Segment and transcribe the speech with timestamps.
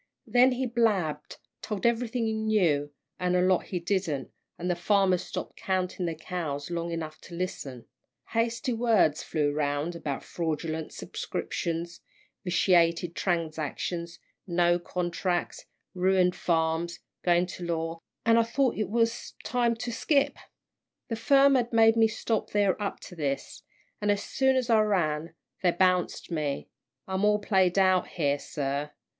[0.25, 5.21] "Then he blabbed, told everything he knew, an' a lot he didn't, an' the farmers
[5.21, 7.85] stopped counting their cows long enough to listen.
[8.29, 12.01] Hasty words flew round, about fraudulent subscriptions,
[12.43, 14.17] vitiated transactions,
[14.47, 20.35] no contracts, ruined farms, going to law an' I thought it was time to skip.
[21.09, 23.61] The firm had made me stop there up to this,
[24.01, 26.69] an' as soon as I ran, they bounced me
[27.07, 28.89] I'm all played out here, sir.